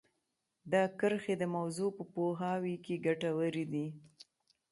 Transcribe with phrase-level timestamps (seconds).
[0.71, 3.87] دا کرښې د موضوع په پوهاوي کې ګټورې دي